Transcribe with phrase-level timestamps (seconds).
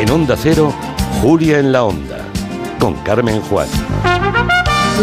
[0.00, 0.72] En Onda Cero,
[1.20, 2.16] Julia en la Onda,
[2.78, 3.68] con Carmen Juan.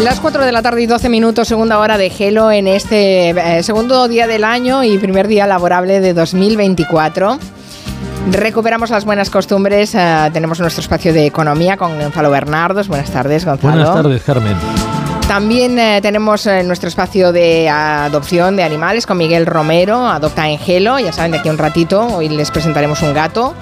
[0.02, 3.62] Las 4 de la tarde y 12 minutos, segunda hora de Gelo en este eh,
[3.62, 7.38] segundo día del año y primer día laborable de 2024.
[8.32, 9.94] Recuperamos las buenas costumbres.
[9.94, 12.88] eh, tenemos nuestro espacio de economía con Gonzalo Bernardos.
[12.88, 13.74] Buenas tardes, Gonzalo.
[13.74, 14.56] Buenas tardes, Carmen.
[15.28, 20.58] También eh, tenemos eh, nuestro espacio de adopción de animales con Miguel Romero, Adopta en
[20.58, 20.98] Gelo.
[20.98, 23.54] Ya saben, de aquí a un ratito, hoy les presentaremos un gato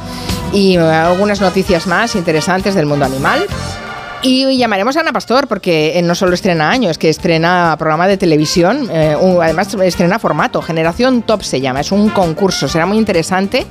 [0.53, 3.47] y algunas noticias más interesantes del mundo animal.
[4.23, 8.09] Y llamaremos a Ana Pastor porque eh, no solo estrena año, es que estrena programa
[8.09, 12.99] de televisión, eh, además estrena formato, Generación Top se llama, es un concurso, será muy
[12.99, 13.67] interesante,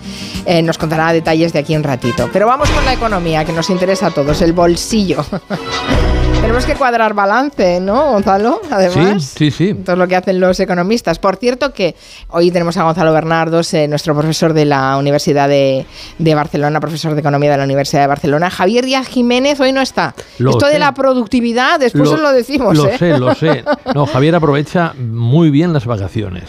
[0.46, 2.30] eh, nos contará detalles de aquí un ratito.
[2.32, 5.26] Pero vamos con la economía, que nos interesa a todos, el bolsillo.
[6.46, 8.62] Tenemos que cuadrar balance, ¿no, Gonzalo?
[8.70, 9.74] Además, Sí, sí, sí.
[9.74, 11.18] todo lo que hacen los economistas.
[11.18, 11.96] Por cierto que
[12.30, 15.88] hoy tenemos a Gonzalo Bernardos, eh, nuestro profesor de la Universidad de,
[16.20, 18.52] de Barcelona, profesor de Economía de la Universidad de Barcelona.
[18.52, 20.14] Javier Díaz Jiménez hoy no está.
[20.38, 22.78] Lo Esto de la productividad, después os lo decimos.
[22.78, 22.98] Lo ¿eh?
[23.00, 23.64] sé, lo sé.
[23.96, 26.44] No, Javier aprovecha muy bien las vacaciones.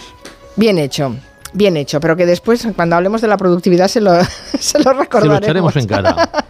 [0.56, 1.14] Bien hecho.
[1.57, 4.12] Bien hecho, pero que después, cuando hablemos de la productividad, se lo,
[4.61, 5.39] se lo Se lo recordaremos.
[5.43, 6.15] echaremos en cara.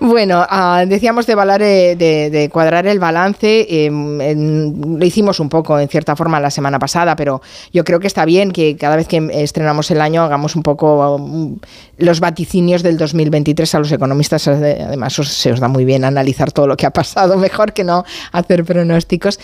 [0.00, 5.48] Bueno, ah, decíamos de, valar, de, de cuadrar el balance, eh, en- lo hicimos un
[5.48, 7.40] poco en cierta forma la semana pasada, pero
[7.72, 11.14] yo creo que está bien que cada vez que estrenamos el año hagamos un poco
[11.16, 11.58] um,
[11.96, 16.50] los vaticinios del 2023 a los economistas, además os- se os da muy bien analizar
[16.52, 19.38] todo lo que ha pasado, mejor que no hacer pronósticos.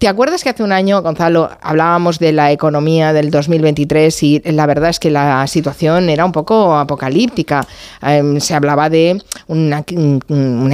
[0.00, 4.64] ¿Te acuerdas que hace un año, Gonzalo, hablábamos de la economía del 2023 y la
[4.64, 7.66] verdad es que la situación era un poco apocalíptica?
[8.00, 9.84] Em, se hablaba de una,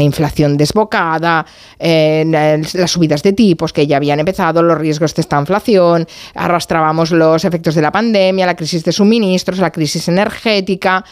[0.01, 1.45] inflación desbocada,
[1.81, 7.45] las subidas de tipos que ya habían empezado, los riesgos de esta inflación, arrastrábamos los
[7.45, 11.05] efectos de la pandemia, la crisis de suministros, la crisis energética.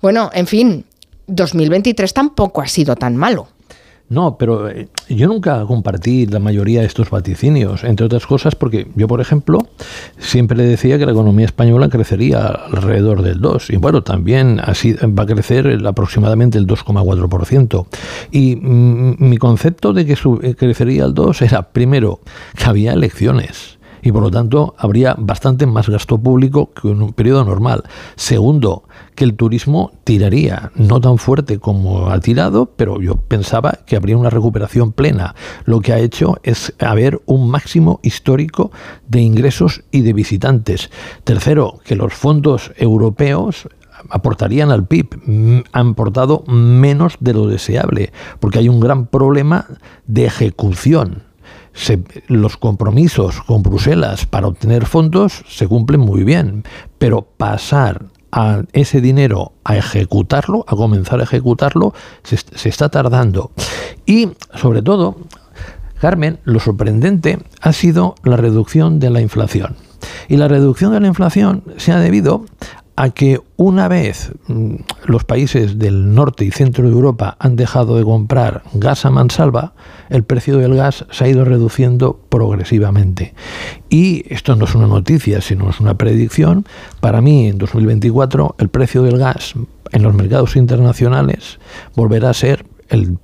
[0.00, 0.84] Bueno, en fin,
[1.26, 3.48] 2023 tampoco ha sido tan malo.
[4.10, 8.86] No, pero eh, yo nunca compartí la mayoría de estos vaticinios, entre otras cosas porque
[8.94, 9.58] yo, por ejemplo,
[10.18, 15.24] siempre decía que la economía española crecería alrededor del 2 y bueno, también así va
[15.24, 17.86] a crecer el- aproximadamente el 2,4%.
[18.30, 22.20] Y mm, mi concepto de que eh, crecería el 2 era, primero,
[22.56, 23.77] que había elecciones.
[24.02, 27.84] Y por lo tanto habría bastante más gasto público que en un periodo normal.
[28.16, 33.96] Segundo, que el turismo tiraría, no tan fuerte como ha tirado, pero yo pensaba que
[33.96, 35.34] habría una recuperación plena.
[35.64, 38.70] Lo que ha hecho es haber un máximo histórico
[39.08, 40.90] de ingresos y de visitantes.
[41.24, 43.68] Tercero, que los fondos europeos
[44.10, 49.66] aportarían al PIB, mm, han aportado menos de lo deseable, porque hay un gran problema
[50.06, 51.27] de ejecución
[52.26, 56.64] los compromisos con Bruselas para obtener fondos se cumplen muy bien,
[56.98, 63.52] pero pasar a ese dinero a ejecutarlo, a comenzar a ejecutarlo, se, se está tardando.
[64.06, 65.16] Y sobre todo,
[66.00, 69.76] Carmen, lo sorprendente ha sido la reducción de la inflación.
[70.28, 72.44] Y la reducción de la inflación se ha debido
[72.98, 77.96] a que una vez mm, los países del norte y centro de Europa han dejado
[77.96, 79.72] de comprar gas a mansalva,
[80.10, 83.34] el precio del gas se ha ido reduciendo progresivamente.
[83.88, 86.66] Y esto no es una noticia, sino es una predicción.
[86.98, 89.54] Para mí, en 2024, el precio del gas
[89.92, 91.60] en los mercados internacionales
[91.94, 92.66] volverá a ser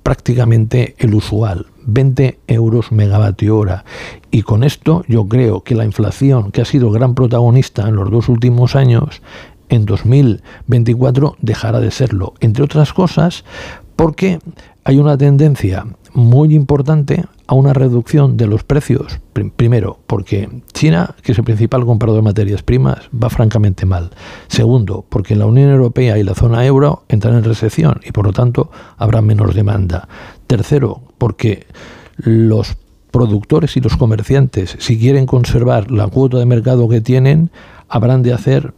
[0.03, 3.83] prácticamente el usual, 20 euros megavatio hora.
[4.31, 8.11] Y con esto yo creo que la inflación, que ha sido gran protagonista en los
[8.11, 9.21] dos últimos años,
[9.69, 12.33] en 2024 dejará de serlo.
[12.39, 13.43] Entre otras cosas,
[13.95, 14.39] porque
[14.83, 19.19] hay una tendencia muy importante a una reducción de los precios.
[19.33, 24.11] Prim- Primero, porque China, que es el principal comprador de materias primas, va francamente mal.
[24.47, 28.33] Segundo, porque la Unión Europea y la zona euro entran en recesión y por lo
[28.33, 30.07] tanto habrá menos demanda.
[30.47, 31.67] Tercero, porque
[32.17, 32.77] los
[33.11, 37.51] productores y los comerciantes, si quieren conservar la cuota de mercado que tienen,
[37.87, 38.73] habrán de hacer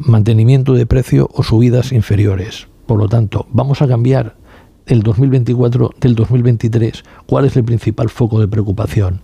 [0.00, 2.68] mantenimiento de precio o subidas inferiores.
[2.86, 4.36] Por lo tanto, vamos a cambiar
[4.86, 7.04] el 2024 del 2023.
[7.26, 9.22] ¿Cuál es el principal foco de preocupación?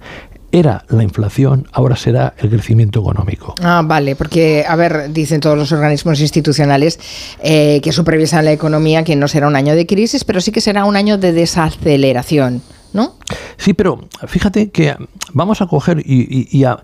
[0.52, 3.54] Era la inflación, ahora será el crecimiento económico.
[3.60, 7.00] Ah, vale, porque, a ver, dicen todos los organismos institucionales
[7.42, 10.60] eh, que supervisan la economía que no será un año de crisis, pero sí que
[10.60, 12.62] será un año de desaceleración,
[12.92, 13.14] ¿no?
[13.56, 14.96] Sí, pero fíjate que
[15.32, 16.82] vamos a coger y, a,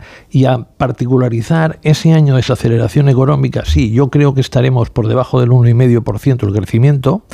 [0.76, 3.64] particularizar ese año de desaceleración económica.
[3.64, 7.24] Sí, yo creo que estaremos por debajo del 1,5% el crecimiento.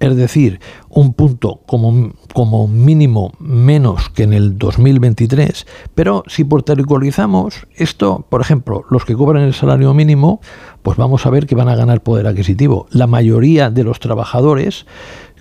[0.00, 7.66] es decir, un punto como, como mínimo menos que en el 2023, pero si portaricolizamos
[7.74, 10.40] esto, por ejemplo, los que cobran el salario mínimo,
[10.82, 12.86] pues vamos a ver que van a ganar poder adquisitivo.
[12.90, 14.86] La mayoría de los trabajadores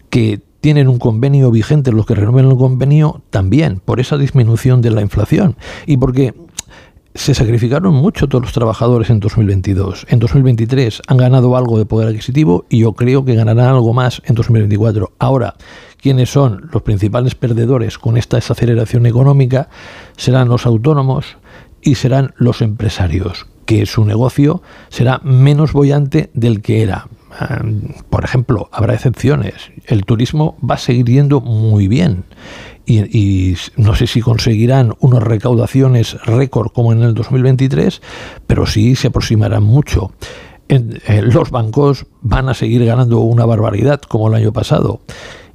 [0.10, 4.92] que tienen un convenio vigente, los que renueven el convenio, también, por esa disminución de
[4.92, 5.56] la inflación.
[5.86, 6.34] Y porque
[7.16, 10.06] se sacrificaron mucho todos los trabajadores en 2022.
[10.10, 14.22] En 2023 han ganado algo de poder adquisitivo y yo creo que ganarán algo más
[14.26, 15.14] en 2024.
[15.20, 15.56] Ahora,
[15.98, 19.70] ¿quiénes son los principales perdedores con esta desaceleración económica?
[20.18, 21.38] Serán los autónomos
[21.82, 27.08] y serán los empresarios, que su negocio será menos bollante del que era.
[27.40, 27.62] Ah,
[28.10, 29.54] por ejemplo, habrá excepciones.
[29.86, 32.24] El turismo va a seguir yendo muy bien
[32.88, 38.02] y, no sé si conseguirán unas recaudaciones récord como en el 2023,
[38.48, 40.14] pero sí se aproximarán mucho.
[40.68, 45.02] Eh, los bancos van a seguir ganando una barbaridad como el año pasado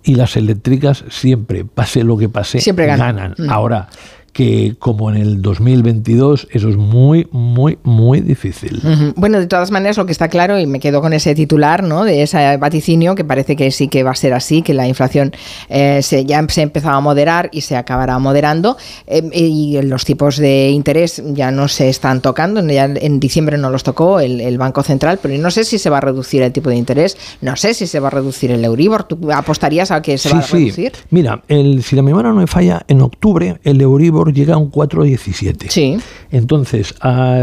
[0.05, 3.34] y las eléctricas siempre, pase lo que pase, siempre ganan.
[3.37, 3.50] Mm.
[3.50, 3.88] Ahora,
[4.34, 8.82] que como en el 2022 eso es muy, muy, muy difícil.
[9.16, 12.04] Bueno, de todas maneras lo que está claro, y me quedo con ese titular, ¿no?
[12.04, 15.32] De ese vaticinio, que parece que sí que va a ser así, que la inflación
[15.69, 18.76] eh, se, ya se empezaba a moderar y se acabará moderando,
[19.06, 23.70] eh, y los tipos de interés ya no se están tocando, ya en diciembre no
[23.70, 26.70] los tocó el, Banco Central, pero no sé si se va a reducir el tipo
[26.70, 30.19] de interés, no sé si se va a reducir el Euribor, ¿tú apostarías a que
[30.19, 30.92] se va a reducir?
[30.94, 31.02] Sí.
[31.10, 34.71] Mira, el, si la memoria no me falla, en octubre el Euribor llega a un
[34.71, 35.69] 4,17.
[35.69, 35.99] Sí.
[36.31, 36.94] Entonces,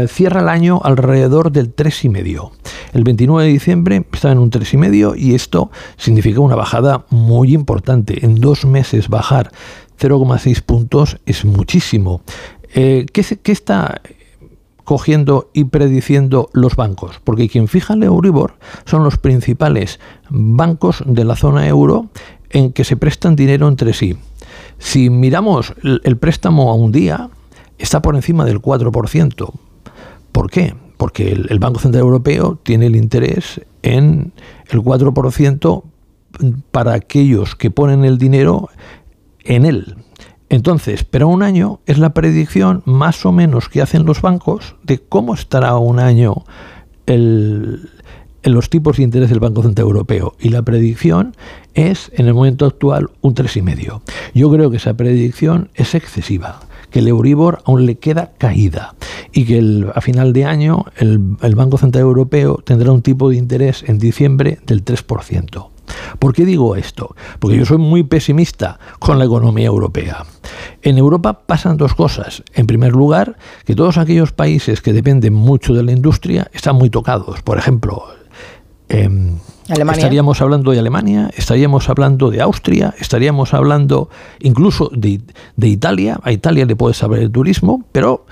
[0.08, 2.50] cierra el año alrededor del 3,5.
[2.92, 8.24] El 29 de diciembre estaba en un 3,5 y esto significa una bajada muy importante.
[8.24, 9.50] En dos meses bajar
[9.98, 12.22] 0,6 puntos es muchísimo.
[12.74, 14.00] Eh, ¿qué, ¿Qué está
[14.84, 21.24] cogiendo y prediciendo los bancos, porque quien fija el Euribor son los principales bancos de
[21.24, 22.08] la zona euro
[22.50, 24.16] en que se prestan dinero entre sí.
[24.82, 27.30] Si miramos el, préstamo a un día,
[27.78, 29.52] está por encima del 4%.
[30.32, 30.74] ¿Por qué?
[30.96, 34.32] Porque el, Banco Central Europeo tiene el interés en
[34.68, 35.84] el 4%
[36.72, 38.70] para aquellos que ponen el dinero
[39.44, 39.94] en él.
[40.48, 44.98] Entonces, pero un año es la predicción más o menos que hacen los bancos de
[44.98, 46.44] cómo estará un año
[47.06, 47.88] el,
[48.42, 51.36] en los tipos de interés del Banco Central Europeo y la predicción
[51.74, 54.02] es en el momento actual un 3,5.
[54.34, 56.60] Yo creo que esa predicción es excesiva,
[56.90, 58.94] que el Euribor aún le queda caída
[59.32, 63.36] y que a final de año el, el Banco Central Europeo tendrá un tipo de
[63.36, 65.68] interés en diciembre del 3%.
[66.18, 67.14] ¿Por qué digo esto?
[67.38, 70.24] Porque yo soy muy pesimista con la economía europea.
[70.82, 72.42] En Europa pasan dos cosas.
[72.54, 76.90] En primer lugar, que todos aquellos países que dependen mucho de la industria están muy
[76.90, 77.42] tocados.
[77.42, 78.04] Por ejemplo,
[78.92, 84.10] Em, estaríamos hablando de Alemania, estaríamos hablando de Austria, estaríamos hablando
[84.40, 85.20] incluso de,
[85.60, 86.20] Italia.
[86.22, 88.26] A Italia le puede saber el turismo, pero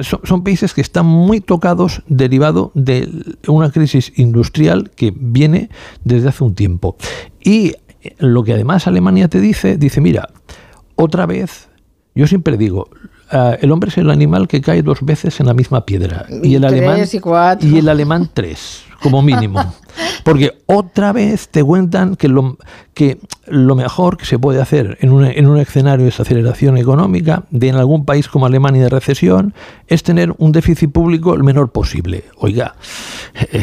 [0.00, 3.08] son, países que están muy tocados derivado de
[3.46, 5.70] una crisis industrial que viene
[6.04, 6.96] desde hace un tiempo.
[7.42, 7.72] Y
[8.18, 10.28] lo que además Alemania te dice, dice, mira,
[10.94, 11.68] otra vez,
[12.14, 12.88] yo siempre digo,
[13.30, 16.26] ah, el hombre es el animal que cae dos veces en la misma piedra.
[16.42, 17.02] Y, el alemán
[17.60, 19.74] y el alemán tres como mínimo.
[20.24, 22.58] Porque otra vez te cuentan que lo,
[22.94, 27.44] que lo mejor que se puede hacer en un, en un escenario de desaceleración económica,
[27.50, 29.54] de en algún país como Alemania de recesión,
[29.86, 32.24] es tener un déficit público el menor posible.
[32.36, 32.74] Oiga,
[33.52, 33.62] eh,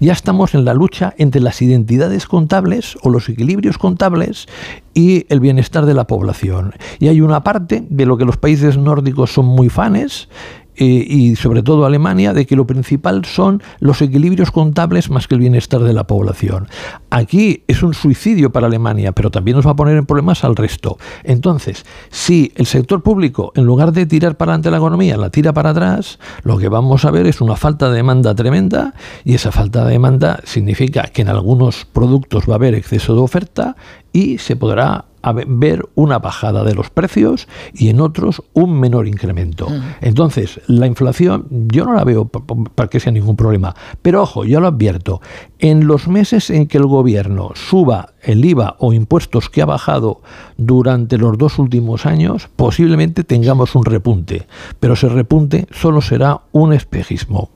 [0.00, 4.46] ya estamos en la lucha entre las identidades contables o los equilibrios contables
[4.94, 6.74] y el bienestar de la población.
[6.98, 10.28] Y hay una parte de lo que los países nórdicos son muy fanes,
[10.76, 15.34] eh, y sobre todo Alemania, de que lo principal son los equilibrios contables más que
[15.34, 16.68] el bienestar de la población.
[17.10, 20.56] Aquí es un suicidio para Alemania, pero también nos va a poner en problemas al
[20.56, 20.98] resto.
[21.24, 25.52] Entonces, si el sector público, en lugar de tirar para adelante la economía, la tira
[25.52, 29.52] para atrás, lo que vamos a ver es una falta de demanda tremenda y esa
[29.52, 33.76] falta de demanda significa que en algunos productos va a haber exceso de oferta
[34.12, 35.06] y se podrá
[35.46, 39.68] ver una bajada de los precios y en otros un menor incremento.
[39.68, 39.80] Mm.
[40.00, 43.74] Entonces, la inflación yo no la veo para que sea ningún problema.
[44.02, 45.20] Pero ojo, yo lo advierto,
[45.58, 50.22] en los meses en que el gobierno suba el IVA o impuestos que ha bajado
[50.56, 54.46] durante los dos últimos años, posiblemente tengamos un repunte.
[54.80, 57.50] Pero ese repunte solo será un espejismo.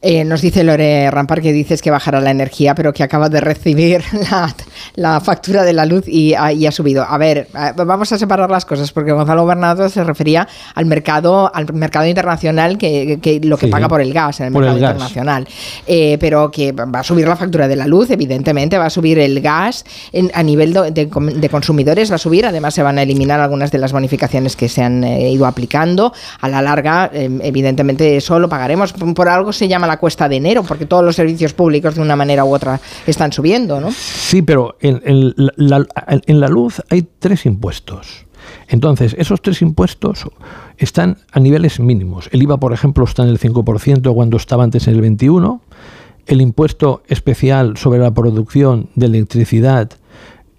[0.00, 3.40] Eh, nos dice Lore Rampar que dices que bajará la energía, pero que acaba de
[3.40, 4.02] recibir
[4.94, 7.02] la factura de la luz y ha, subido.
[7.02, 11.72] A ver, vamos a separar las cosas porque Gonzalo Bernardo se refería al mercado, al
[11.72, 15.48] mercado internacional que, lo que paga por el gas en el mercado internacional.
[15.86, 19.18] Eh, pero que va a subir la factura de la luz, evidentemente, va a subir
[19.18, 19.84] el gas
[20.32, 22.46] a nivel de, consumidores, va a subir.
[22.46, 26.12] Además, se van a eliminar algunas de las bonificaciones que se han eh, ido aplicando.
[26.40, 28.92] A la larga, em, evidentemente, eso lo pagaremos.
[28.92, 32.14] Por algo se llama la cuesta de enero, porque todos los servicios públicos de una
[32.14, 33.90] manera u otra están subiendo, ¿no?
[33.90, 38.26] Sí, pero en, la, luz hay tres impuestos.
[38.68, 40.26] Entonces, esos tres impuestos
[40.76, 42.28] están a niveles mínimos.
[42.32, 45.60] El IVA, por ejemplo, está en el 5% cuando estaba antes en el 21%.
[46.26, 49.90] El impuesto especial sobre la producción de electricidad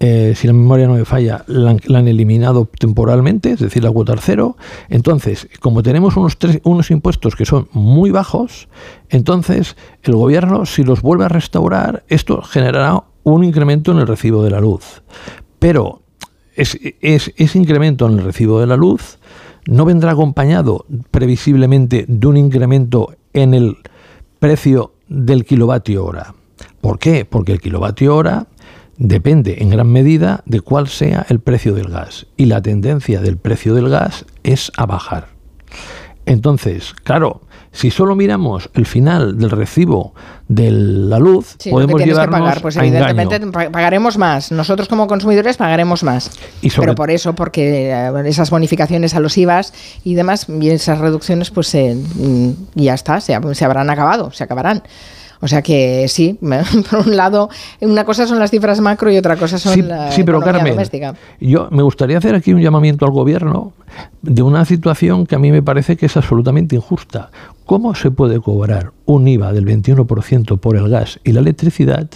[0.02, 4.14] eh, si la memoria no me falla, la, han eliminado temporalmente, es decir, la cuota
[4.18, 4.56] cero.
[4.88, 8.68] Entonces, como tenemos unos, impuestos que son muy bajos,
[9.10, 14.42] entonces el gobierno, si los vuelve a restaurar, esto generará un incremento en el recibo
[14.42, 15.02] de la luz.
[15.58, 16.00] Pero
[16.56, 19.18] es, ese incremento en el recibo de la luz
[19.66, 23.76] no vendrá acompañado previsiblemente de un incremento en el
[24.38, 26.34] precio del kilovatio hora.
[26.80, 27.26] ¿Por qué?
[27.26, 28.46] Porque el kilovatio hora
[29.00, 32.26] depende en gran medida de cuál sea el precio del gas.
[32.36, 35.28] Y la tendencia del precio del gas es a bajar.
[36.26, 37.40] Entonces, claro,
[37.72, 40.14] si solo miramos el final del recibo
[40.48, 42.60] de la luz, podemos llevarnos que pagar.
[42.60, 43.40] Pues evidentemente
[43.70, 44.52] pagaremos más.
[44.52, 46.30] Nosotros como consumidores pagaremos más.
[46.76, 49.72] Pero por eso, porque eh, esas bonificaciones a los IVAs
[50.04, 51.96] y demás, y esas reducciones, pues eh,
[52.74, 54.82] ya está, se habrán acabado, se acabarán.
[55.40, 56.38] O sea que sí,
[56.90, 57.48] por un lado,
[57.80, 61.14] una cosa son las cifras macro y otra cosa son la sí, pero Carmen, doméstica.
[61.40, 63.72] Yo me gustaría hacer aquí un llamamiento al gobierno
[64.22, 67.30] de una situación que a mí me parece que es absolutamente injusta.
[67.64, 72.08] ¿Cómo se puede cobrar un IVA del 21% por el gas y la electricidad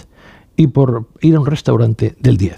[0.55, 2.53] y por ir a un restaurante del 10%?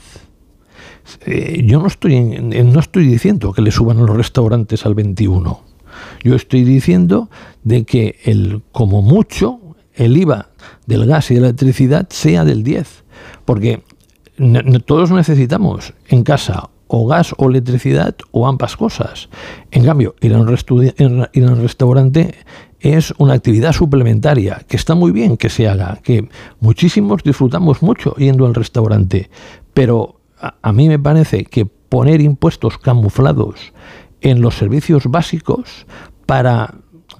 [1.26, 5.62] Eh, yo no estoy, no estoy diciendo que le suban a los restaurantes al 21.
[6.24, 7.30] Yo estoy diciendo
[7.64, 9.60] de que el como mucho
[9.98, 10.50] el IVA
[10.86, 13.04] del gas y de la electricidad sea del 10,
[13.46, 13.84] porque
[14.86, 19.30] todos necesitamos en casa o gas o electricidad o ambas cosas.
[19.72, 22.36] En cambio, ir a, un ir a restaurante
[22.80, 28.16] es una actividad suplementaria que está muy bien que se haga, que muchísimos disfrutamos mucho
[28.16, 29.30] yendo al restaurante,
[29.74, 33.74] pero a mí me parece que poner impuestos camuflados
[34.22, 35.86] en los servicios básicos
[36.25, 36.75] para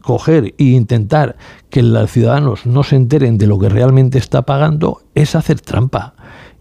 [0.08, 1.36] coger e intentar
[1.70, 6.14] que los ciudadanos no se enteren de lo que realmente está pagando es hacer trampa.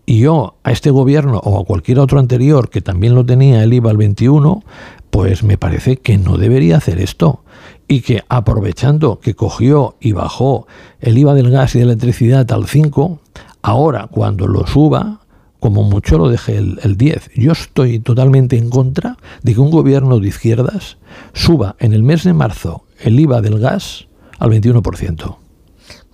[0.05, 3.73] Y yo a este gobierno o a cualquier otro anterior que también lo tenía el
[3.73, 4.65] IVA al 21,
[5.11, 7.45] pues me parece que no debería hacer esto.
[7.87, 10.67] Y que aprovechando que cogió y bajó
[10.99, 13.21] el IVA del gas y de la electricidad al 5,
[13.63, 15.21] ahora cuando lo suba,
[15.61, 17.31] como mucho lo deje el, el 10.
[17.37, 20.99] Yo estoy totalmente en contra de que un gobierno de izquierdas
[21.33, 24.07] suba en el mes de marzo el IVA del gas
[24.39, 25.37] al 21%.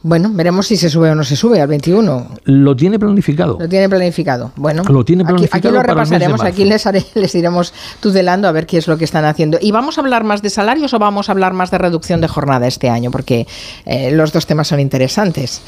[0.05, 2.27] Bueno, veremos si se sube o no se sube al 21.
[2.45, 3.57] Lo tiene planificado.
[3.61, 4.51] Lo tiene planificado.
[4.57, 6.85] Bueno, lo tiene planificado aquí, lo repasaremos, aquí les,
[7.15, 9.59] les iremos tutelando a ver qué es lo que están haciendo.
[9.61, 12.27] ¿Y vamos a hablar más de salarios o vamos a hablar más de reducción de
[12.27, 13.13] jornada este año?
[13.13, 13.47] Porque
[13.85, 15.63] eh, los dos temas son interesantes.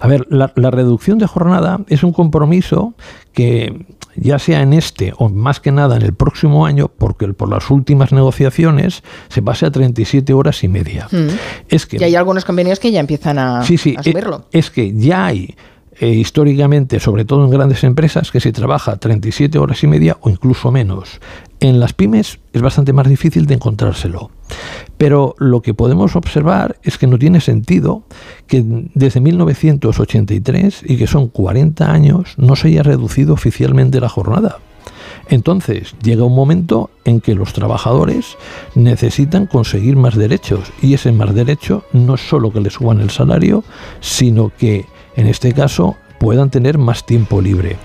[0.00, 2.94] A ver, la, reducción de jornada es un compromiso
[3.32, 7.48] que ya sea en este o más que nada en el próximo año, porque por
[7.48, 11.08] las últimas negociaciones se pase a 37 horas y media.
[11.10, 11.28] Mm.
[11.68, 14.46] Es que, y hay algunos convenios que ya empiezan a, sí, sí, subirlo.
[14.52, 15.54] Es, que ya hay
[15.98, 20.28] eh, históricamente, sobre todo en grandes empresas, que se trabaja 37 horas y media o
[20.28, 21.20] incluso menos.
[21.58, 24.30] En las pymes es bastante más difícil de encontrárselo.
[24.98, 28.02] Pero lo que podemos observar es que no tiene sentido
[28.46, 34.58] que desde 1983, y que son 40 años, no se haya reducido oficialmente la jornada.
[35.28, 38.36] Entonces llega un momento en que los trabajadores
[38.74, 43.10] necesitan conseguir más derechos y ese más derecho no es solo que les suban el
[43.10, 43.64] salario,
[44.00, 44.86] sino que
[45.16, 47.76] en este caso puedan tener más tiempo libre.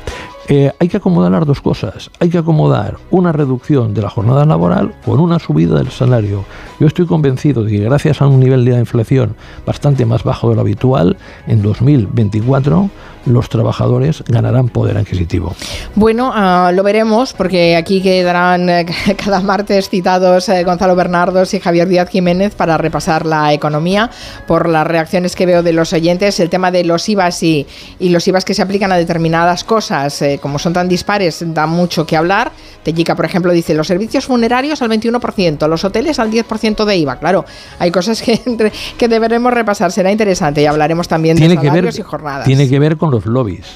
[0.54, 2.12] Eh, hay que acomodar las dos cosas.
[2.20, 6.44] Hay que acomodar una reducción de la jornada laboral con una subida del salario.
[6.78, 10.56] Yo estoy convencido de que gracias a un nivel de inflación bastante más bajo de
[10.56, 11.16] lo habitual,
[11.48, 12.90] en 2024
[13.26, 15.56] los trabajadores ganarán poder adquisitivo.
[15.96, 18.86] Bueno, ah, lo veremos porque aquí quedarán eh,
[19.24, 24.10] cada martes citados eh, Gonzalo Bernardos y Javier Díaz Jiménez para repasar la economía
[24.48, 26.40] por las reacciones que veo de los oyentes.
[26.40, 27.68] El tema de los IVAs y,
[28.00, 32.06] los IVAs que se aplican a determinadas cosas, eh, como son tan dispares, da mucho
[32.06, 32.52] que hablar.
[32.84, 37.18] Tellica, por ejemplo, dice los servicios funerarios al 21%, los hoteles al 10% de IVA.
[37.18, 37.46] Claro,
[37.78, 38.42] hay cosas que,
[38.98, 39.92] que deberemos repasar.
[39.92, 42.46] Será interesante y hablaremos también de salarios y jornadas.
[42.46, 43.76] Tiene que ver con los lobbies.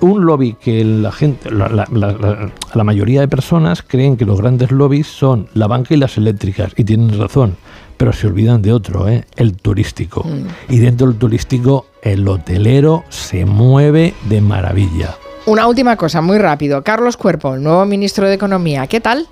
[0.00, 5.08] un lobby que la gente, la, la, mayoría de personas creen que los grandes lobbies
[5.08, 7.56] son la banca y las eléctricas, y tienen razón,
[7.96, 9.24] pero se olvidan de otro, ¿eh?
[9.36, 10.22] el turístico.
[10.24, 10.72] Mm.
[10.72, 15.16] Y dentro del turístico, el hotelero se mueve de maravilla.
[15.46, 16.82] Una última cosa, muy rápido.
[16.84, 19.26] Carlos Cuerpo, nuevo ministro de Economía, ¿qué tal?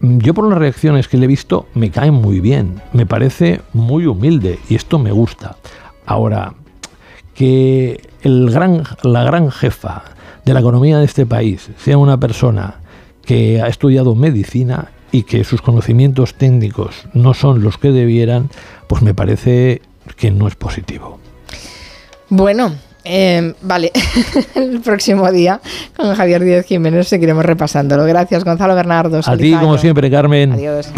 [0.00, 3.60] Mm, yo por las reacciones que le he visto me cae muy bien, me parece
[3.72, 5.56] muy humilde y esto me gusta.
[6.06, 6.54] Ahora,
[7.38, 10.02] que el gran, la gran jefa
[10.44, 12.80] de la economía de este país sea una persona
[13.24, 18.50] que ha estudiado medicina y que sus conocimientos técnicos no son los que debieran,
[18.88, 19.82] pues me parece
[20.16, 21.20] que no es positivo.
[22.28, 22.72] Bueno,
[23.04, 23.92] eh, vale,
[24.56, 25.60] el próximo día
[25.96, 28.04] con Javier Díaz Jiménez seguiremos repasándolo.
[28.04, 29.20] Gracias, Gonzalo Bernardo.
[29.24, 30.54] A ti, como siempre, Carmen.
[30.54, 30.88] Adiós.